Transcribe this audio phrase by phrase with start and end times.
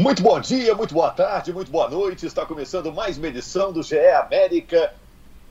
[0.00, 2.24] Muito bom dia, muito boa tarde, muito boa noite.
[2.24, 4.94] Está começando mais uma edição do GE América.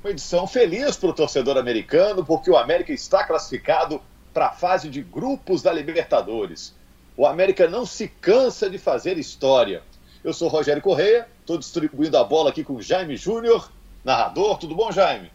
[0.03, 4.01] Uma edição feliz para o torcedor americano, porque o América está classificado
[4.33, 6.73] para a fase de grupos da Libertadores.
[7.15, 9.83] O América não se cansa de fazer história.
[10.23, 13.71] Eu sou Rogério Correia, estou distribuindo a bola aqui com o Jaime Júnior,
[14.03, 14.57] narrador.
[14.57, 15.31] Tudo bom, Jaime?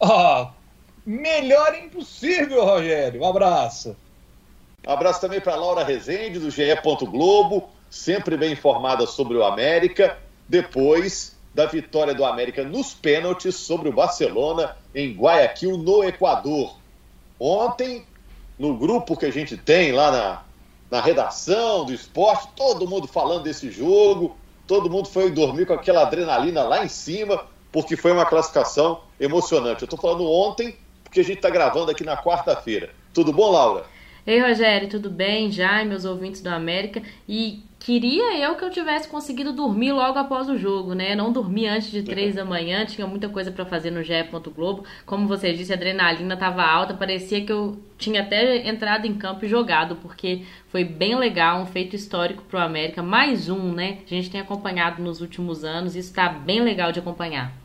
[0.00, 0.48] Oh,
[1.06, 3.22] melhor impossível, Rogério.
[3.22, 3.96] Um abraço.
[4.84, 6.74] Um abraço também para Laura Rezende, do GE.
[7.08, 13.90] Globo, sempre bem informada sobre o América, depois da vitória do América nos pênaltis sobre
[13.90, 16.74] o Barcelona em Guayaquil, no Equador.
[17.38, 18.06] Ontem,
[18.58, 20.42] no grupo que a gente tem lá na,
[20.90, 26.00] na redação do esporte, todo mundo falando desse jogo, todo mundo foi dormir com aquela
[26.00, 29.82] adrenalina lá em cima, porque foi uma classificação emocionante.
[29.82, 30.74] Eu estou falando ontem,
[31.04, 32.88] porque a gente está gravando aqui na quarta-feira.
[33.12, 33.84] Tudo bom, Laura?
[34.24, 35.50] Ei, Rogério, tudo bem?
[35.50, 37.02] Já, meus ouvintes do América.
[37.28, 41.16] E queria eu que eu tivesse conseguido dormir logo após o jogo, né?
[41.16, 44.12] Não dormi antes de três da manhã, tinha muita coisa para fazer no GE.
[44.54, 44.84] Globo.
[45.04, 49.44] Como você disse, a adrenalina estava alta, parecia que eu tinha até entrado em campo
[49.44, 53.02] e jogado, porque foi bem legal, um feito histórico para o América.
[53.02, 53.98] Mais um, né?
[54.06, 57.61] A gente tem acompanhado nos últimos anos, isso está bem legal de acompanhar.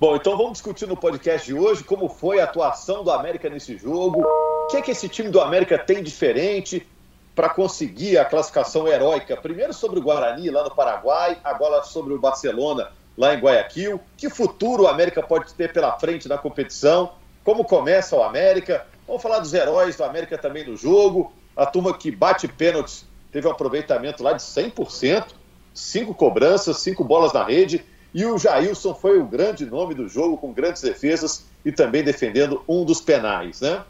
[0.00, 3.76] Bom, então vamos discutir no podcast de hoje como foi a atuação do América nesse
[3.76, 6.88] jogo, o que é que esse time do América tem diferente
[7.34, 12.18] para conseguir a classificação heróica, primeiro sobre o Guarani lá no Paraguai, agora sobre o
[12.18, 14.00] Barcelona lá em Guayaquil.
[14.16, 17.12] Que futuro o América pode ter pela frente na competição?
[17.44, 18.86] Como começa o América?
[19.06, 21.30] Vamos falar dos heróis do América também no jogo.
[21.54, 25.26] A turma que bate pênaltis teve um aproveitamento lá de 100%,
[25.74, 27.84] cinco cobranças, cinco bolas na rede.
[28.12, 32.62] E o Jailson foi o grande nome do jogo, com grandes defesas e também defendendo
[32.68, 33.84] um dos penais, né?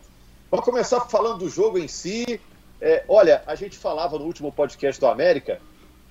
[0.50, 2.40] Vamos começar falando do jogo em si.
[2.80, 5.60] É, olha, a gente falava no último podcast do América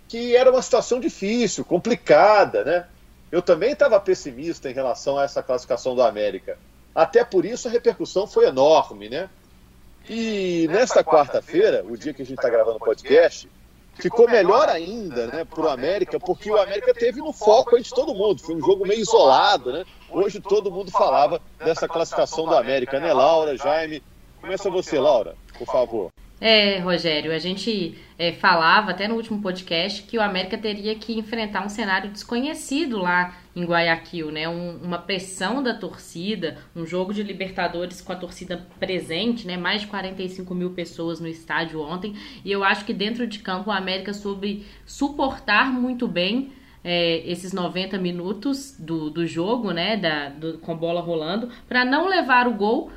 [0.10, 2.88] que era uma situação difícil, complicada, né?
[3.32, 6.58] Eu também estava pessimista em relação a essa classificação do América.
[6.96, 9.30] Até por isso a repercussão foi enorme, né?
[10.10, 13.48] E nesta quarta-feira, o dia que a gente está gravando o podcast,
[14.00, 18.14] ficou melhor ainda né, para o América, porque o América teve no foco de todo
[18.14, 18.42] mundo.
[18.42, 19.86] Foi um jogo meio isolado, né?
[20.10, 24.02] Hoje todo mundo falava dessa classificação do América, né, Laura, Jaime?
[24.42, 26.10] Começa você, Laura, por favor.
[26.42, 31.18] É, Rogério, a gente é, falava até no último podcast que o América teria que
[31.18, 34.48] enfrentar um cenário desconhecido lá em Guayaquil, né?
[34.48, 39.58] Um, uma pressão da torcida, um jogo de Libertadores com a torcida presente, né?
[39.58, 42.16] Mais de 45 mil pessoas no estádio ontem.
[42.46, 47.52] E eu acho que dentro de campo o América soube suportar muito bem é, esses
[47.52, 49.98] 90 minutos do, do jogo, né?
[49.98, 52.90] Da, do, com bola rolando, para não levar o gol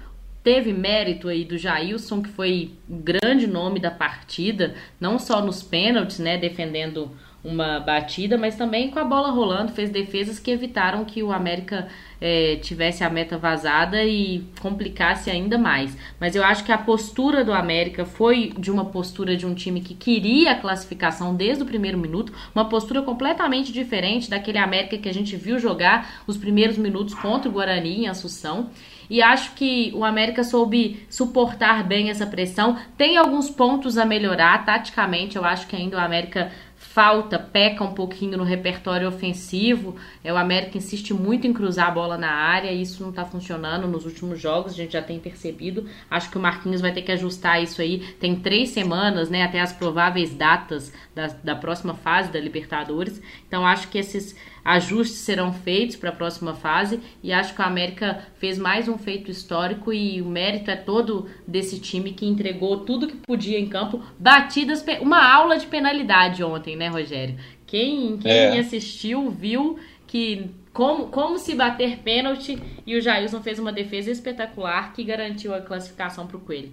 [0.42, 5.62] teve mérito aí do Jailson, que foi o grande nome da partida, não só nos
[5.62, 7.10] pênaltis, né, defendendo
[7.44, 11.88] uma batida, mas também com a bola rolando, fez defesas que evitaram que o América
[12.20, 15.96] é, tivesse a meta vazada e complicasse ainda mais.
[16.20, 19.80] Mas eu acho que a postura do América foi de uma postura de um time
[19.80, 25.08] que queria a classificação desde o primeiro minuto, uma postura completamente diferente daquele América que
[25.08, 28.70] a gente viu jogar os primeiros minutos contra o Guarani em Assunção.
[29.08, 32.76] E acho que o América soube suportar bem essa pressão.
[32.96, 35.36] Tem alguns pontos a melhorar taticamente.
[35.36, 36.50] Eu acho que ainda o América
[36.92, 39.96] falta, peca um pouquinho no repertório ofensivo.
[40.22, 43.24] É, o América insiste muito em cruzar a bola na área e isso não está
[43.24, 45.88] funcionando nos últimos jogos, a gente já tem percebido.
[46.10, 48.00] Acho que o Marquinhos vai ter que ajustar isso aí.
[48.20, 53.22] Tem três semanas, né, até as prováveis datas da, da próxima fase da Libertadores.
[53.46, 57.64] Então acho que esses ajustes serão feitos para a próxima fase e acho que o
[57.64, 62.80] América fez mais um feito histórico e o mérito é todo desse time que entregou
[62.80, 67.36] tudo que podia em campo, batidas, uma aula de penalidade ontem, né, Rogério?
[67.66, 68.58] Quem, quem é.
[68.58, 74.92] assistiu viu que como, como se bater pênalti e o Jailson fez uma defesa espetacular
[74.92, 76.72] que garantiu a classificação para o Coelho.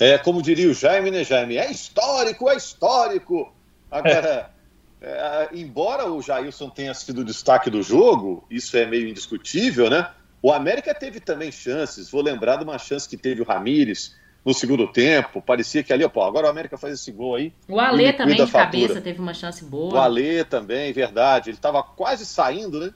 [0.00, 1.56] É, como diria o Jaime, né, Jaime?
[1.56, 3.52] É histórico, é histórico.
[3.90, 4.50] Agora,
[5.00, 10.08] é, embora o Jailson tenha sido o destaque do jogo, isso é meio indiscutível, né?
[10.40, 12.10] O América teve também chances.
[12.10, 14.14] Vou lembrar de uma chance que teve o Ramires
[14.48, 15.42] no segundo tempo.
[15.42, 17.52] Parecia que ali, pô, agora o América faz esse gol aí.
[17.68, 19.94] O Alê também de cabeça teve uma chance boa.
[19.94, 21.50] O Alê também, verdade.
[21.50, 22.90] Ele estava quase saindo, né?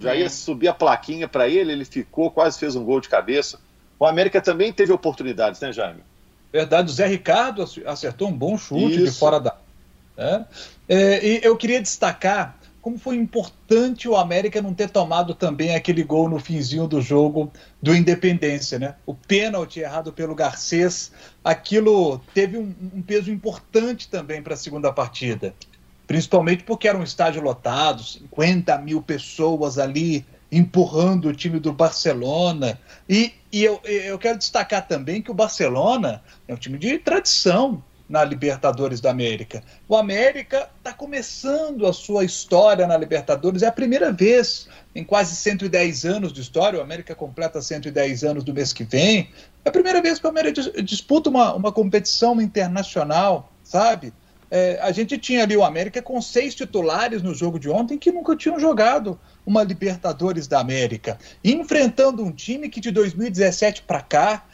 [0.00, 0.20] Já é.
[0.20, 3.60] ia subir a plaquinha para ele, ele ficou, quase fez um gol de cabeça.
[3.96, 6.00] O América também teve oportunidades, né, Jaime?
[6.52, 9.04] Verdade, o Zé Ricardo acertou um bom chute Isso.
[9.04, 9.56] de fora da
[10.16, 10.44] né?
[10.88, 12.57] É, e eu queria destacar
[12.88, 17.52] como foi importante o América não ter tomado também aquele gol no finzinho do jogo
[17.82, 18.94] do Independência, né?
[19.04, 21.12] O pênalti errado pelo Garcês,
[21.44, 25.54] aquilo teve um, um peso importante também para a segunda partida.
[26.06, 32.80] principalmente porque era um estádio lotado, 50 mil pessoas ali empurrando o time do Barcelona.
[33.06, 37.84] E, e eu, eu quero destacar também que o Barcelona é um time de tradição
[38.08, 39.62] na Libertadores da América.
[39.88, 45.36] O América está começando a sua história na Libertadores, é a primeira vez em quase
[45.36, 49.30] 110 anos de história, o América completa 110 anos do mês que vem,
[49.64, 54.12] é a primeira vez que o América disputa uma, uma competição internacional, sabe?
[54.50, 58.10] É, a gente tinha ali o América com seis titulares no jogo de ontem que
[58.10, 64.46] nunca tinham jogado uma Libertadores da América, enfrentando um time que de 2017 para cá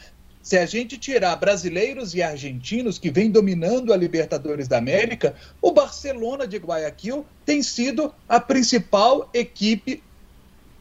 [0.45, 5.71] se a gente tirar brasileiros e argentinos que vem dominando a Libertadores da América, o
[5.71, 10.03] Barcelona de Guayaquil tem sido a principal equipe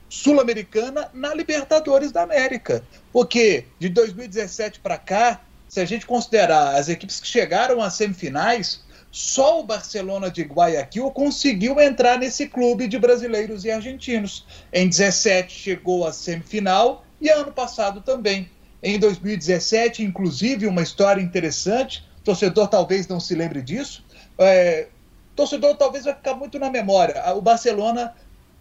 [0.06, 2.84] sul-americana na Libertadores da América.
[3.10, 8.84] Porque de 2017 para cá, se a gente considerar as equipes que chegaram às semifinais,
[9.10, 14.44] só o Barcelona de Guayaquil conseguiu entrar nesse clube de brasileiros e argentinos.
[14.70, 18.50] Em 17 chegou à semifinal e ano passado também
[18.84, 22.04] em 2017, inclusive, uma história interessante.
[22.22, 24.04] Torcedor talvez não se lembre disso.
[24.36, 24.88] É,
[25.34, 27.34] torcedor talvez vai ficar muito na memória.
[27.34, 28.12] O Barcelona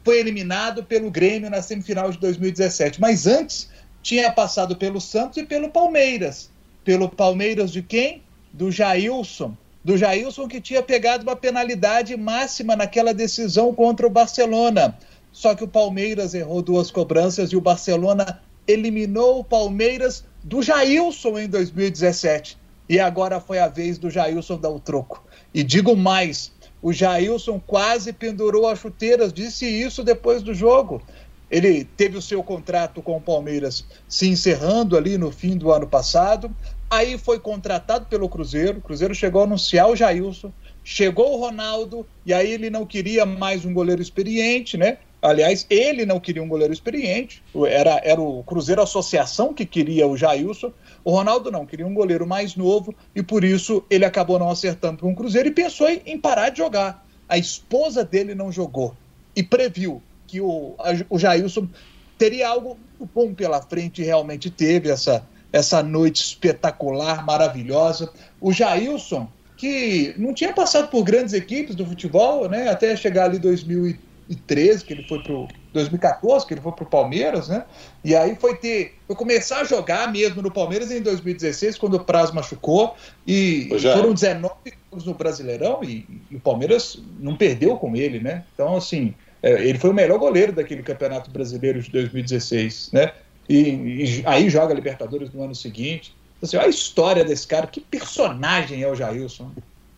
[0.01, 3.69] foi eliminado pelo Grêmio na semifinal de 2017, mas antes
[4.01, 6.49] tinha passado pelo Santos e pelo Palmeiras.
[6.85, 8.23] Pelo Palmeiras de quem?
[8.53, 9.57] Do Jailson.
[9.83, 14.97] Do Jailson que tinha pegado uma penalidade máxima naquela decisão contra o Barcelona.
[15.33, 21.39] Só que o Palmeiras errou duas cobranças e o Barcelona eliminou o Palmeiras do Jailson
[21.39, 22.57] em 2017.
[22.89, 25.23] E agora foi a vez do Jailson dar o troco.
[25.53, 26.51] E digo mais,
[26.81, 31.01] o Jailson quase pendurou as chuteiras, disse isso depois do jogo.
[31.49, 35.87] Ele teve o seu contrato com o Palmeiras se encerrando ali no fim do ano
[35.87, 36.49] passado.
[36.89, 38.79] Aí foi contratado pelo Cruzeiro.
[38.79, 40.51] O Cruzeiro chegou a anunciar o Jailson.
[40.83, 44.97] Chegou o Ronaldo, e aí ele não queria mais um goleiro experiente, né?
[45.23, 50.17] Aliás, ele não queria um goleiro experiente, era, era o Cruzeiro Associação que queria o
[50.17, 50.73] Jailson.
[51.01, 54.97] O Ronaldo não, queria um goleiro mais novo e por isso ele acabou não acertando
[54.97, 57.07] com o Cruzeiro e pensou em, em parar de jogar.
[57.29, 58.97] A esposa dele não jogou
[59.33, 61.69] e previu que o, a, o Jailson
[62.17, 62.77] teria algo
[63.15, 68.11] bom pela frente e realmente teve essa, essa noite espetacular, maravilhosa.
[68.41, 73.39] O Jailson, que não tinha passado por grandes equipes do futebol, né, até chegar ali
[73.39, 73.97] 2000
[74.27, 77.65] 2013, que ele foi pro 2014, que ele foi pro Palmeiras, né?
[78.03, 82.03] E aí foi ter, foi começar a jogar mesmo no Palmeiras em 2016, quando o
[82.03, 87.95] Praz machucou e foram 19 jogos no Brasileirão e, e, o Palmeiras não perdeu com
[87.95, 88.43] ele, né?
[88.53, 93.13] Então assim, é, ele foi o melhor goleiro daquele Campeonato Brasileiro de 2016, né?
[93.47, 96.15] E, e aí joga Libertadores no ano seguinte.
[96.37, 99.51] Então, assim, olha a história desse cara, que personagem é o Jailson.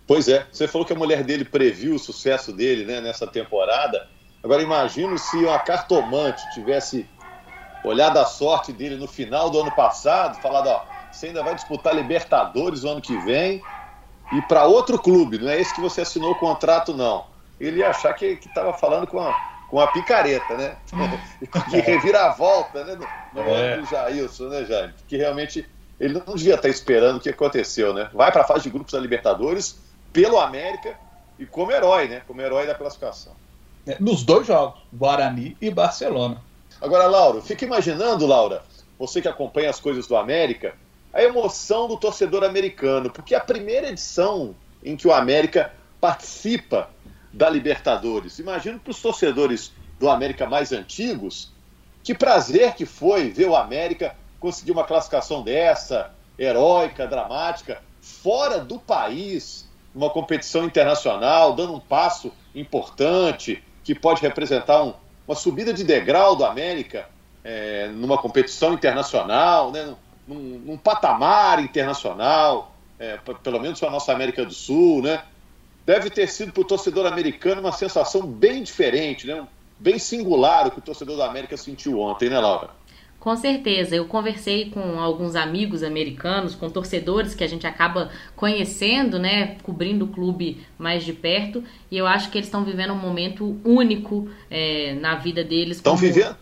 [0.07, 4.07] Pois é, você falou que a mulher dele previu o sucesso dele né, nessa temporada.
[4.45, 7.09] Agora imagino se uma cartomante tivesse
[7.81, 11.95] olhado a sorte dele no final do ano passado, falado, ó, você ainda vai disputar
[11.95, 13.63] Libertadores o ano que vem
[14.31, 17.25] e para outro clube, não é esse que você assinou o contrato, não.
[17.59, 19.33] Ele ia achar que estava falando com a,
[19.68, 20.77] com a picareta, né?
[21.68, 22.94] De reviravolta, né?
[23.33, 23.77] No, no é.
[23.77, 24.94] do Jailson, né, Jaime?
[25.07, 25.68] Que realmente
[26.00, 28.12] ele não devia estar esperando o que aconteceu, né?
[28.13, 29.80] Vai para a fase de grupos da Libertadores
[30.13, 30.95] pelo América
[31.39, 32.21] e como herói, né?
[32.27, 33.36] Como herói da classificação.
[33.85, 36.41] Né, nos dois jogos, Guarani e Barcelona.
[36.81, 38.63] Agora, Laura, fica imaginando, Laura,
[38.98, 40.75] você que acompanha as coisas do América,
[41.13, 46.89] a emoção do torcedor americano, porque é a primeira edição em que o América participa
[47.31, 48.39] da Libertadores.
[48.39, 51.53] Imagino para os torcedores do América mais antigos,
[52.03, 58.77] que prazer que foi ver o América conseguir uma classificação dessa, heróica, dramática, fora do
[58.77, 64.94] país, numa competição internacional, dando um passo importante, que pode representar um,
[65.25, 67.08] uma subida de degrau do América
[67.44, 69.96] é, numa competição internacional, né,
[70.27, 75.22] num, num patamar internacional, é, pelo menos para a nossa América do Sul, né?
[75.86, 79.46] Deve ter sido para o torcedor americano uma sensação bem diferente, né?
[79.77, 82.72] bem singular o que o torcedor da América sentiu ontem, né, Laura?
[83.25, 89.17] Com certeza, eu conversei com alguns amigos americanos, com torcedores que a gente acaba conhecendo,
[89.17, 93.00] né, cobrindo o clube mais de perto, e eu acho que eles estão vivendo um
[93.00, 95.77] momento único é, na vida deles.
[95.77, 96.05] Estão como...
[96.05, 96.38] vivendo?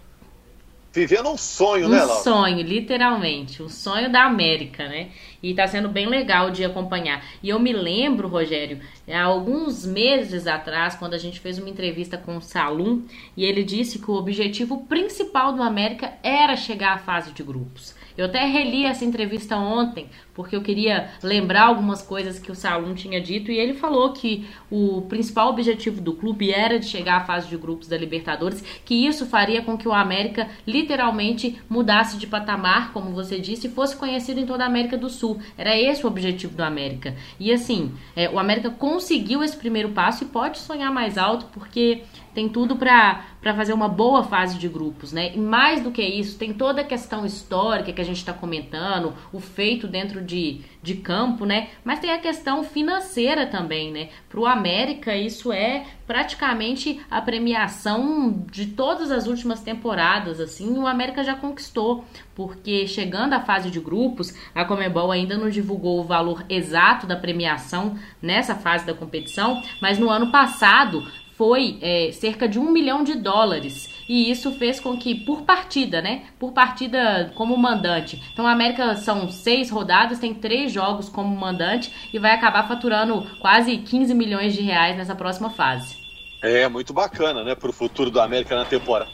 [0.92, 2.20] vivendo um sonho, um né, Laura?
[2.20, 3.62] Um sonho, literalmente.
[3.62, 5.08] O um sonho da América, né?
[5.44, 7.24] E tá sendo bem legal de acompanhar.
[7.44, 12.18] E eu me lembro, Rogério, há alguns meses atrás, quando a gente fez uma entrevista
[12.18, 13.04] com o Salum,
[13.36, 17.94] e ele disse que o objetivo principal do América era chegar à fase de grupos.
[18.18, 22.94] Eu até reli essa entrevista ontem, porque eu queria lembrar algumas coisas que o Salum
[22.94, 27.26] tinha dito e ele falou que o principal objetivo do clube era de chegar à
[27.26, 32.28] fase de grupos da Libertadores, que isso faria com que o América literalmente mudasse de
[32.28, 35.40] patamar, como você disse, e fosse conhecido em toda a América do Sul.
[35.58, 37.16] Era esse o objetivo do América.
[37.40, 42.04] E assim, é, o América conseguiu esse primeiro passo e pode sonhar mais alto, porque
[42.34, 43.24] tem tudo para
[43.56, 45.34] fazer uma boa fase de grupos, né?
[45.34, 49.14] E mais do que isso, tem toda a questão histórica que a gente está comentando,
[49.32, 51.70] o feito dentro de, de campo, né?
[51.84, 54.10] Mas tem a questão financeira também, né?
[54.30, 60.88] Para o América, isso é praticamente a premiação de todas as últimas temporadas, assim, o
[60.88, 62.04] América já conquistou,
[62.36, 67.16] porque chegando à fase de grupos, a Comebol ainda não divulgou o valor exato da
[67.16, 71.06] premiação nessa fase da competição, mas no ano passado
[71.38, 73.90] foi é, cerca de um milhão de dólares.
[74.08, 76.26] E isso fez com que, por partida, né?
[76.40, 78.22] Por partida como mandante.
[78.32, 83.26] Então, a América são seis rodadas, tem três jogos como mandante e vai acabar faturando
[83.40, 85.98] quase 15 milhões de reais nessa próxima fase.
[86.42, 87.56] É, muito bacana, né?
[87.56, 89.08] Para o futuro do América na temporada,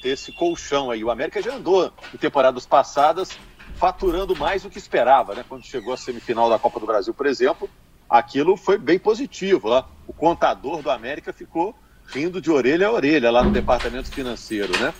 [0.00, 1.02] ter esse colchão aí.
[1.02, 3.36] O América já andou em temporadas passadas
[3.74, 5.44] faturando mais do que esperava, né?
[5.48, 7.68] Quando chegou à semifinal da Copa do Brasil, por exemplo,
[8.10, 9.68] aquilo foi bem positivo.
[9.68, 9.88] Lá.
[10.06, 11.74] O contador do América ficou
[12.08, 14.92] rindo de orelha a orelha lá no departamento financeiro, né?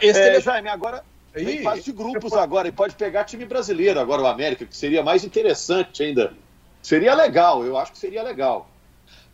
[0.00, 4.22] Esse é, Jaime, agora tem fase de grupos agora e pode pegar time brasileiro agora
[4.22, 6.32] o América, que seria mais interessante ainda.
[6.82, 8.70] Seria legal, eu acho que seria legal.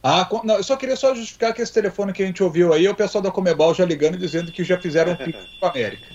[0.02, 2.88] Ah, não, eu só queria só justificar que esse telefone que a gente ouviu aí
[2.88, 6.06] o pessoal da Comebol já ligando e dizendo que já fizeram um pico para América.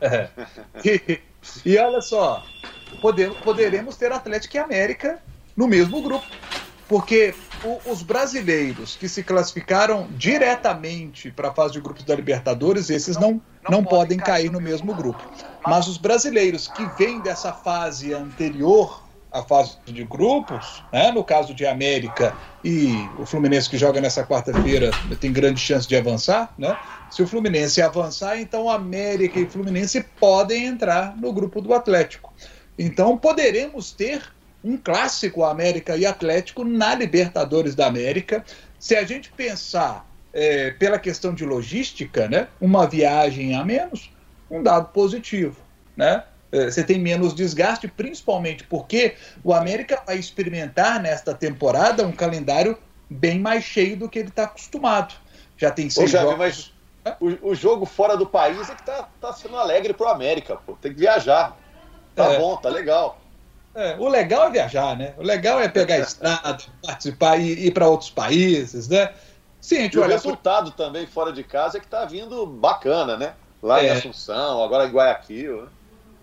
[0.00, 0.28] É.
[0.84, 1.20] E,
[1.66, 2.46] e, olha só,
[3.00, 5.20] poder, poderemos ter Atlético e América
[5.56, 6.26] no mesmo grupo.
[6.88, 12.90] Porque o, os brasileiros que se classificaram diretamente para a fase de grupos da Libertadores,
[12.90, 15.22] esses não, não, não podem cair no mesmo grupo.
[15.66, 21.54] Mas os brasileiros que vêm dessa fase anterior à fase de grupos, né, no caso
[21.54, 26.76] de América e o Fluminense que joga nessa quarta-feira tem grande chance de avançar, né?
[27.10, 32.32] Se o Fluminense avançar, então América e Fluminense podem entrar no grupo do Atlético.
[32.78, 34.22] Então poderemos ter
[34.64, 38.44] um clássico América e Atlético na Libertadores da América.
[38.78, 44.10] Se a gente pensar é, pela questão de logística, né, uma viagem a menos,
[44.50, 45.56] um dado positivo,
[45.96, 46.24] né?
[46.50, 52.76] É, você tem menos desgaste, principalmente porque o América vai experimentar nesta temporada um calendário
[53.08, 55.14] bem mais cheio do que ele está acostumado.
[55.56, 56.36] Já tem seis Ô, jogos.
[56.36, 56.72] Mas
[57.20, 60.56] o, o, jogo fora do país é que está tá sendo alegre para o América,
[60.56, 60.74] pô.
[60.74, 61.56] Tem que viajar.
[62.14, 62.38] Tá é.
[62.38, 63.21] bom, tá legal.
[63.74, 65.14] É, o legal é viajar, né?
[65.16, 69.12] O legal é pegar estrada, participar e ir para outros países, né?
[69.60, 70.76] Sim, a gente e olha o resultado por...
[70.76, 73.34] também fora de casa é que está vindo bacana, né?
[73.62, 73.86] Lá é.
[73.86, 75.62] em Assunção, agora em Guayaquil.
[75.62, 75.68] Né?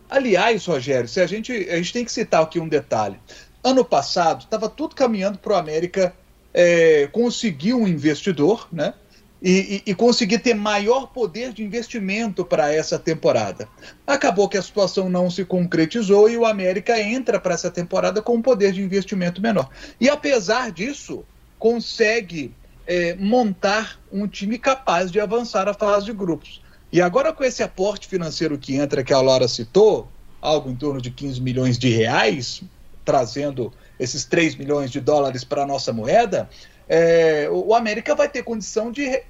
[0.10, 3.20] Aliás, Rogério, se a gente a gente tem que citar aqui um detalhe.
[3.63, 6.13] Ano passado estava tudo caminhando para o América
[6.53, 8.94] é, conseguir um investidor, né?
[9.41, 13.67] E, e, e conseguir ter maior poder de investimento para essa temporada.
[14.05, 18.36] Acabou que a situação não se concretizou e o América entra para essa temporada com
[18.36, 19.69] um poder de investimento menor.
[20.00, 21.24] E apesar disso,
[21.58, 22.53] consegue
[22.86, 26.62] é, montar um time capaz de avançar a fase de grupos.
[26.91, 30.10] E agora com esse aporte financeiro que entra, que a Laura citou,
[30.41, 32.63] algo em torno de 15 milhões de reais,
[33.05, 36.50] trazendo esses 3 milhões de dólares para a nossa moeda,
[36.89, 39.22] é, o América vai ter condição de,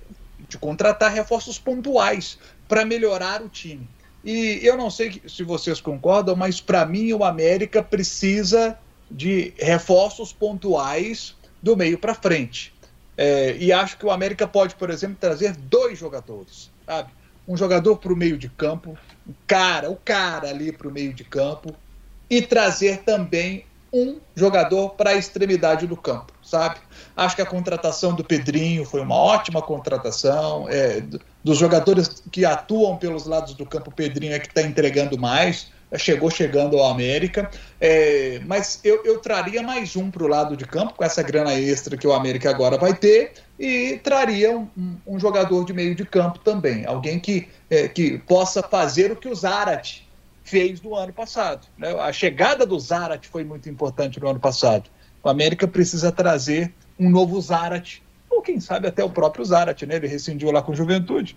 [0.48, 2.40] de contratar reforços pontuais
[2.70, 3.88] para melhorar o time.
[4.24, 8.78] E eu não sei se vocês concordam, mas para mim o América precisa
[9.12, 12.74] de reforços pontuais do meio para frente.
[13.18, 17.12] É, e acho que o América pode, por exemplo, trazer dois jogadores, sabe?
[17.46, 18.98] Um jogador para o meio de campo,
[19.28, 21.76] o cara, o cara ali para o meio de campo,
[22.30, 26.80] e trazer também um jogador para a extremidade do campo, sabe?
[27.16, 30.68] Acho que a contratação do Pedrinho foi uma ótima contratação.
[30.70, 31.04] É,
[31.44, 35.72] dos jogadores que atuam pelos lados do campo, o Pedrinho é que está entregando mais.
[35.98, 37.50] Chegou chegando ao América,
[37.82, 41.56] é, mas eu, eu traria mais um para o lado de campo, com essa grana
[41.56, 44.68] extra que o América agora vai ter, e traria um,
[45.08, 49.28] um jogador de meio de campo também, alguém que, é, que possa fazer o que
[49.28, 50.08] o Zarate
[50.44, 51.68] fez no ano passado.
[51.76, 51.92] Né?
[52.00, 54.90] A chegada do Zarat foi muito importante no ano passado.
[55.24, 59.96] O América precisa trazer um novo Zarat, ou quem sabe até o próprio Zarat, né?
[59.96, 61.36] Ele rescindiu lá com Juventude.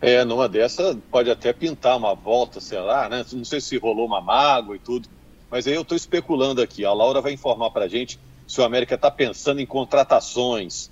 [0.00, 3.24] É, numa dessa pode até pintar uma volta, sei lá, né?
[3.32, 5.08] Não sei se rolou uma mágoa e tudo.
[5.50, 6.84] Mas aí eu estou especulando aqui.
[6.84, 10.90] A Laura vai informar para a gente se o América está pensando em contratações.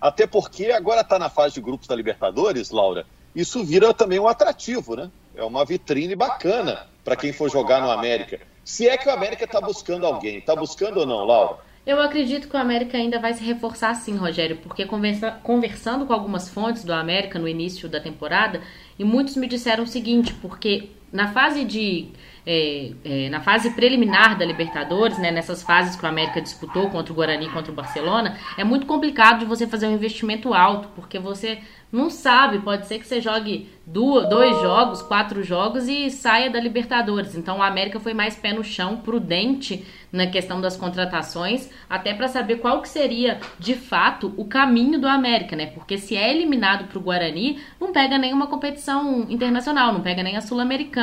[0.00, 3.06] Até porque agora está na fase de grupos da Libertadores, Laura.
[3.34, 5.10] Isso vira também um atrativo, né?
[5.34, 8.40] É uma vitrine bacana para quem for jogar no América.
[8.64, 11.58] Se é que o América está buscando alguém, está buscando ou não, Laura?
[11.86, 16.12] Eu acredito que o América ainda vai se reforçar sim, Rogério, porque conversa, conversando com
[16.12, 18.60] algumas fontes do América no início da temporada,
[18.98, 22.08] e muitos me disseram o seguinte, porque na fase de
[22.46, 27.12] é, é, na fase preliminar da Libertadores, né, nessas fases que o América disputou contra
[27.12, 30.88] o Guarani e contra o Barcelona, é muito complicado de você fazer um investimento alto,
[30.94, 31.58] porque você
[31.92, 37.34] não sabe, pode ser que você jogue dois jogos, quatro jogos e saia da Libertadores.
[37.34, 42.28] Então o América foi mais pé no chão, prudente na questão das contratações, até para
[42.28, 45.66] saber qual que seria de fato o caminho do América, né?
[45.66, 50.36] Porque se é eliminado para o Guarani, não pega nenhuma competição internacional, não pega nem
[50.36, 50.99] a sul-americana.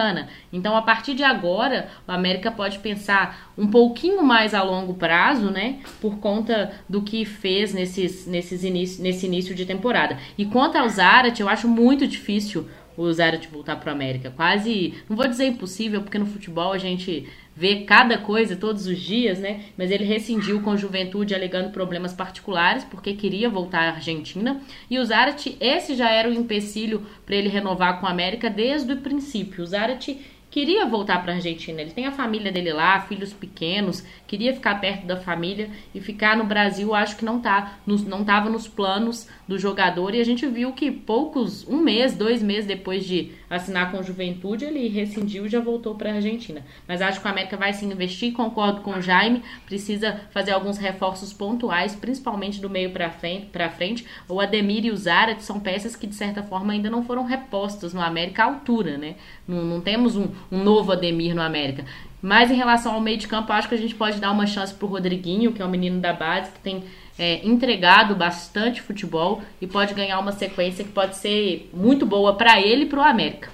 [0.52, 5.50] Então a partir de agora, o América pode pensar um pouquinho mais a longo prazo,
[5.50, 5.80] né?
[6.00, 10.18] Por conta do que fez nesses, nesses inicio, nesse início de temporada.
[10.38, 14.34] E quanto ao Zarat, eu acho muito difícil o Zarat voltar para o América.
[14.36, 19.00] Quase, não vou dizer impossível, porque no futebol a gente vê cada coisa todos os
[19.00, 19.66] dias, né?
[19.78, 24.60] Mas ele rescindiu com a Juventude alegando problemas particulares, porque queria voltar à Argentina.
[24.90, 28.92] E o Zarat, esse já era o empecilho para ele renovar com a América desde
[28.92, 29.64] o princípio.
[29.64, 30.18] O Zarat
[30.50, 31.82] queria voltar para a Argentina.
[31.82, 36.38] Ele tem a família dele lá, filhos pequenos, queria ficar perto da família e ficar
[36.38, 36.96] no Brasil.
[36.96, 40.92] Acho que não tá, não estava nos planos do jogador e a gente viu que
[40.92, 45.96] poucos, um mês, dois meses depois de assinar com Juventude, ele rescindiu e já voltou
[45.96, 46.62] para a Argentina.
[46.88, 50.78] Mas acho que o América vai se investir, concordo com o Jaime, precisa fazer alguns
[50.78, 54.06] reforços pontuais, principalmente do meio para frente, frente.
[54.28, 57.94] O Ademir e o Zarat são peças que de certa forma ainda não foram repostas
[57.94, 59.16] no América à altura, né?
[59.48, 61.86] Não, não temos um, um novo Ademir no América.
[62.22, 64.74] Mas em relação ao meio de campo, acho que a gente pode dar uma chance
[64.74, 66.84] pro Rodriguinho, que é um menino da base, que tem
[67.18, 72.62] é, entregado bastante futebol e pode ganhar uma sequência que pode ser muito boa para
[72.62, 73.50] ele e para o América.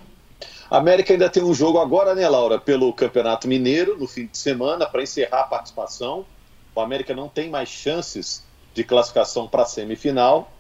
[0.70, 4.88] América ainda tem um jogo agora, né, Laura, pelo Campeonato Mineiro, no fim de semana,
[4.88, 6.25] para encerrar a participação.
[6.74, 8.43] O América não tem mais chances
[8.74, 10.51] de classificação para a semifinal.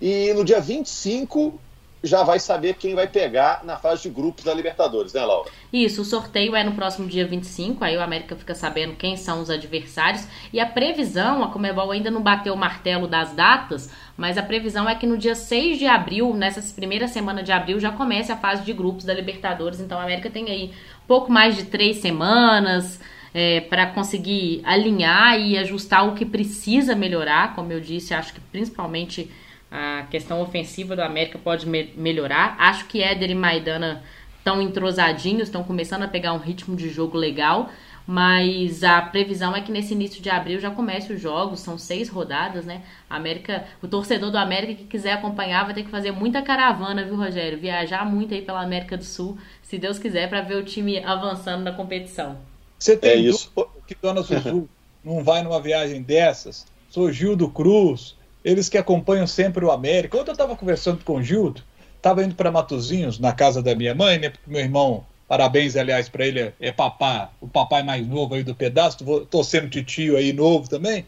[0.00, 1.58] E no dia 25
[2.04, 5.50] já vai saber quem vai pegar na fase de grupos da Libertadores, né, Laura?
[5.72, 9.40] Isso, o sorteio é no próximo dia 25, aí o América fica sabendo quem são
[9.40, 10.26] os adversários.
[10.52, 14.88] E a previsão, a Comebol ainda não bateu o martelo das datas, mas a previsão
[14.88, 18.36] é que no dia 6 de abril, nessas primeiras semanas de abril, já comece a
[18.36, 19.80] fase de grupos da Libertadores.
[19.80, 20.72] Então a América tem aí
[21.08, 23.00] pouco mais de três semanas.
[23.36, 28.38] É, para conseguir alinhar e ajustar o que precisa melhorar, como eu disse, acho que
[28.38, 29.28] principalmente
[29.76, 32.54] a questão ofensiva do América pode me melhorar.
[32.60, 34.04] Acho que Éder e Maidana
[34.38, 37.68] estão entrosadinhos, estão começando a pegar um ritmo de jogo legal.
[38.06, 42.08] Mas a previsão é que nesse início de abril já comece os jogos, são seis
[42.08, 42.82] rodadas, né?
[43.10, 47.02] A América, o torcedor do América que quiser acompanhar vai ter que fazer muita caravana,
[47.02, 47.58] viu, Rogério?
[47.58, 51.64] Viajar muito aí pela América do Sul, se Deus quiser, para ver o time avançando
[51.64, 52.38] na competição.
[52.78, 53.50] Você tem é isso.
[53.88, 54.68] que Dona Zuzu
[55.02, 56.64] não vai numa viagem dessas?
[56.90, 60.18] Sou Gildo Cruz, eles que acompanham sempre o América.
[60.18, 61.62] Ontem eu estava conversando com o Gildo,
[61.96, 64.28] estava indo para Matozinhos, na casa da minha mãe, né?
[64.28, 68.42] Porque meu irmão, parabéns, aliás, para ele, é, é papá, o papai mais novo aí
[68.42, 68.98] do pedaço,
[69.30, 71.06] tô sendo titio aí novo também.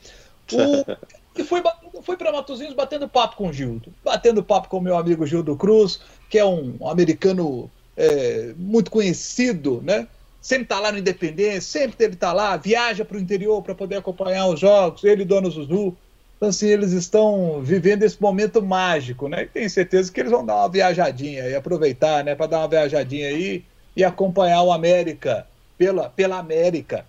[0.50, 0.96] O,
[1.38, 1.62] e foi,
[2.02, 5.54] foi para Matozinhos batendo papo com o Gildo, batendo papo com o meu amigo Gildo
[5.56, 10.08] Cruz, que é um, um americano é, muito conhecido, né?
[10.40, 13.96] Sempre está lá no Independência, sempre ele está lá, viaja para o interior para poder
[13.96, 15.96] acompanhar os jogos, ele e Dona Zuzu.
[16.36, 19.44] Então, assim, eles estão vivendo esse momento mágico, né?
[19.44, 22.34] E tenho certeza que eles vão dar uma viajadinha e aproveitar, né?
[22.34, 23.64] Para dar uma viajadinha aí
[23.96, 27.06] e acompanhar o América pela, pela América.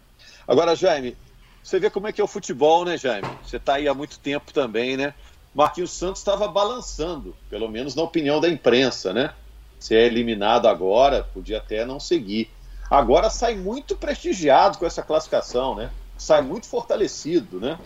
[0.48, 1.18] Agora, Jaime,
[1.62, 3.38] você vê como é que é o futebol, né, Jaime?
[3.44, 5.14] Você está aí há muito tempo também, né?
[5.54, 9.34] Marquinhos Santos estava balançando, pelo menos na opinião da imprensa, né?
[9.78, 12.50] Se é eliminado agora, podia até não seguir.
[12.90, 15.92] Agora sai muito prestigiado com essa classificação, né?
[16.18, 17.78] Sai muito fortalecido, né?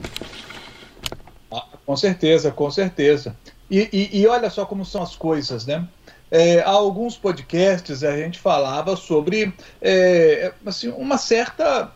[1.86, 3.36] Com certeza, com certeza.
[3.70, 5.88] E, e, e olha só como são as coisas, né?
[6.30, 11.92] É, há alguns podcasts a gente falava sobre é, assim, uma certa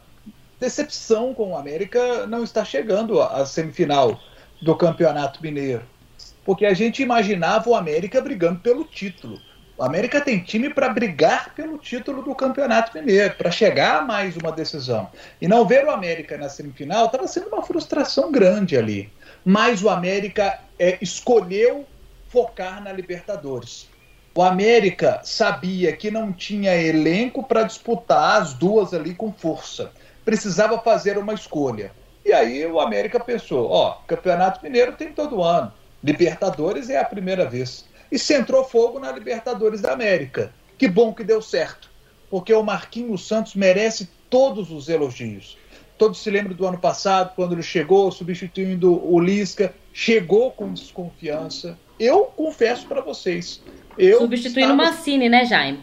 [0.60, 4.20] decepção com o América não estar chegando à semifinal
[4.62, 5.84] do Campeonato Mineiro.
[6.44, 9.39] Porque a gente imaginava o América brigando pelo título.
[9.78, 14.36] O América tem time para brigar pelo título do Campeonato Mineiro, para chegar a mais
[14.38, 15.10] uma decisão.
[15.41, 19.12] E não ver o América na semifinal estava sendo uma frustração grande ali
[19.45, 21.86] mas o América é, escolheu
[22.29, 23.88] focar na Libertadores.
[24.34, 29.91] O América sabia que não tinha elenco para disputar as duas ali com força.
[30.25, 31.91] Precisava fazer uma escolha.
[32.25, 35.71] E aí o América pensou: ó, Campeonato Mineiro tem todo ano,
[36.03, 37.86] Libertadores é a primeira vez.
[38.12, 40.51] E centrou fogo na Libertadores da América.
[40.77, 41.89] Que bom que deu certo,
[42.29, 45.58] porque o Marquinhos Santos merece todos os elogios.
[45.97, 51.77] Todos se lembram do ano passado, quando ele chegou substituindo o Lisca, chegou com desconfiança.
[51.99, 53.62] Eu confesso para vocês.
[53.97, 54.91] Eu substituindo o estava...
[54.91, 55.79] Mancini, né, Jaime?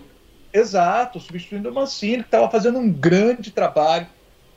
[0.53, 4.07] Exato, substituindo o Mancini, que estava fazendo um grande trabalho.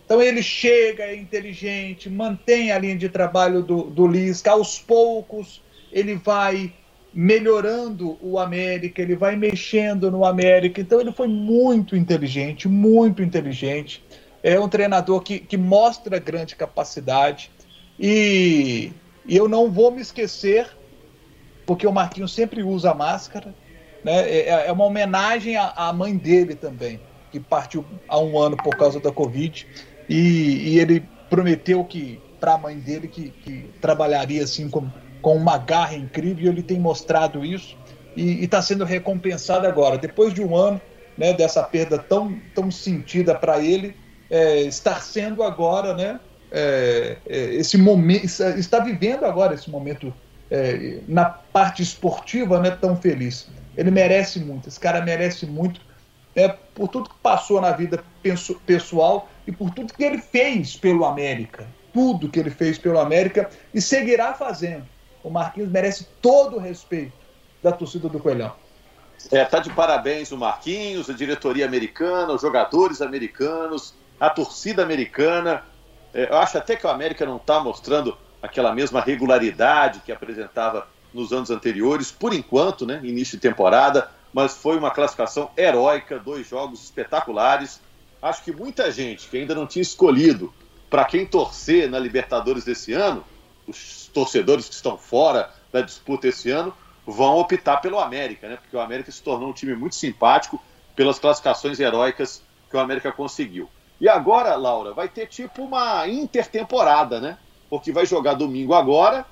[0.04, 5.64] Então ele chega, é inteligente, mantém a linha de trabalho do, do Lisca, aos poucos
[5.92, 6.74] ele vai
[7.14, 10.82] melhorando o América, ele vai mexendo no América.
[10.82, 14.04] Então ele foi muito inteligente, muito inteligente.
[14.48, 17.52] É um treinador que, que mostra grande capacidade.
[18.00, 18.92] E,
[19.26, 20.70] e eu não vou me esquecer,
[21.66, 23.56] porque o Marquinhos sempre usa máscara.
[24.04, 24.30] Né?
[24.30, 27.00] É, é uma homenagem à, à mãe dele também,
[27.32, 29.66] que partiu há um ano por causa da Covid.
[30.08, 34.88] E, e ele prometeu que para a mãe dele que, que trabalharia assim com
[35.26, 37.76] com uma garra incrível, e ele tem mostrado isso
[38.16, 39.98] e está sendo recompensado agora.
[39.98, 40.80] Depois de um ano
[41.18, 43.96] né, dessa perda tão, tão sentida para ele,
[44.30, 46.20] é, estar sendo agora, né,
[46.52, 50.14] é, é, esse momento, está vivendo agora esse momento
[50.50, 53.48] é, na parte esportiva né, tão feliz.
[53.76, 55.82] Ele merece muito, esse cara merece muito
[56.36, 58.04] é, por tudo que passou na vida
[58.66, 61.66] pessoal e por tudo que ele fez pelo América.
[61.94, 64.86] Tudo que ele fez pelo América e seguirá fazendo
[65.26, 67.14] o Marquinhos merece todo o respeito
[67.64, 68.54] da torcida do Coelhão.
[69.32, 75.64] É, tá de parabéns o Marquinhos, a diretoria americana, os jogadores americanos, a torcida americana.
[76.14, 80.88] É, eu acho até que o América não está mostrando aquela mesma regularidade que apresentava
[81.14, 86.48] nos anos anteriores, por enquanto, né, início de temporada, mas foi uma classificação heróica, dois
[86.48, 87.80] jogos espetaculares.
[88.22, 90.54] Acho que muita gente que ainda não tinha escolhido
[90.90, 93.24] para quem torcer na Libertadores desse ano,
[93.68, 96.74] os torcedores que estão fora da disputa esse ano
[97.06, 98.58] vão optar pelo América, né?
[98.58, 100.62] Porque o América se tornou um time muito simpático
[100.96, 103.70] pelas classificações heróicas que o América conseguiu.
[104.00, 107.38] E agora, Laura, vai ter tipo uma intertemporada, né?
[107.70, 109.26] Porque vai jogar domingo agora,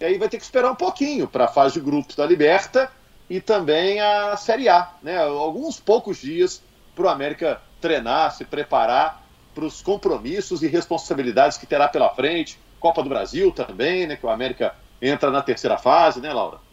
[0.00, 2.90] e aí vai ter que esperar um pouquinho para a fase de grupos da Liberta
[3.28, 5.18] e também a Série A, né?
[5.22, 6.62] Alguns poucos dias
[6.94, 9.22] para o América treinar, se preparar
[9.54, 14.16] para os compromissos e responsabilidades que terá pela frente, Copa do Brasil também, né?
[14.16, 16.63] Que o América entra na terceira fase, né, Laura?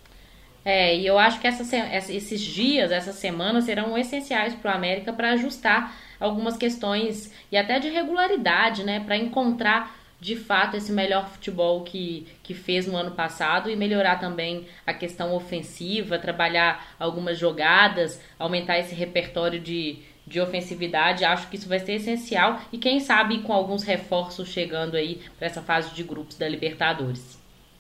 [0.64, 1.64] É, e eu acho que essa,
[2.12, 7.80] esses dias, essas semanas serão essenciais para o América para ajustar algumas questões e até
[7.80, 9.00] de regularidade, né?
[9.00, 14.20] Para encontrar de fato esse melhor futebol que, que fez no ano passado e melhorar
[14.20, 19.98] também a questão ofensiva, trabalhar algumas jogadas, aumentar esse repertório de,
[20.28, 21.26] de ofensividade.
[21.26, 25.48] Acho que isso vai ser essencial e quem sabe com alguns reforços chegando aí para
[25.48, 27.40] essa fase de grupos da Libertadores.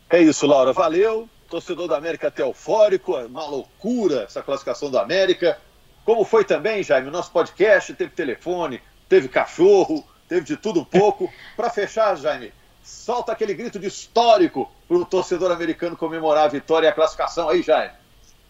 [0.10, 0.74] É isso, Laura.
[0.74, 1.30] Valeu.
[1.52, 5.58] Torcedor da América até eufórico, é uma loucura essa classificação da América.
[6.06, 10.86] Como foi também, Jaime, o nosso podcast teve telefone, teve cachorro, teve de tudo um
[10.86, 11.32] pouco.
[11.58, 16.88] Para fechar, Jaime, solta aquele grito de histórico para o torcedor americano comemorar a vitória
[16.88, 17.94] e a classificação aí, Jaime.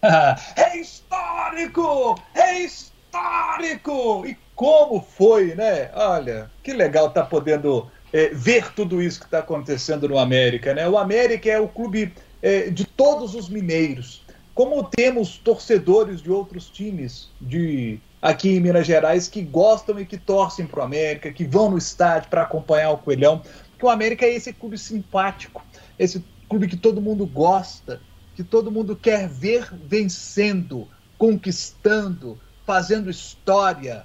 [0.56, 2.18] é histórico!
[2.34, 2.92] É histórico!
[3.12, 4.26] histórico!
[4.26, 5.90] E como foi, né?
[5.94, 10.72] Olha, que legal estar tá podendo é, ver tudo isso que está acontecendo no América,
[10.72, 10.88] né?
[10.88, 12.12] O América é o clube
[12.42, 14.22] é, de todos os mineiros.
[14.54, 20.18] Como temos torcedores de outros times de aqui em Minas Gerais que gostam e que
[20.18, 24.26] torcem para o América, que vão no estádio para acompanhar o Coelhão, porque o América
[24.26, 25.64] é esse clube simpático,
[25.98, 28.00] esse clube que todo mundo gosta,
[28.36, 34.04] que todo mundo quer ver vencendo, conquistando, fazendo história.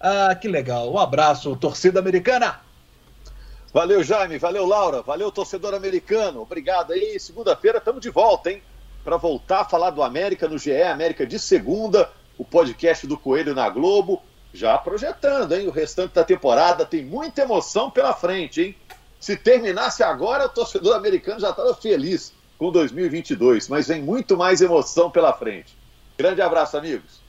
[0.00, 0.92] Ah, que legal.
[0.92, 2.60] Um abraço, torcida americana.
[3.76, 4.38] Valeu, Jaime.
[4.38, 5.02] Valeu, Laura.
[5.02, 6.40] Valeu, torcedor americano.
[6.40, 7.20] Obrigado aí.
[7.20, 8.62] Segunda-feira estamos de volta, hein?
[9.04, 13.54] Para voltar a falar do América no GE, América de segunda, o podcast do Coelho
[13.54, 14.22] na Globo.
[14.50, 15.68] Já projetando, hein?
[15.68, 18.76] O restante da temporada tem muita emoção pela frente, hein?
[19.20, 24.62] Se terminasse agora, o torcedor americano já estava feliz com 2022, mas vem muito mais
[24.62, 25.76] emoção pela frente.
[26.16, 27.25] Grande abraço, amigos.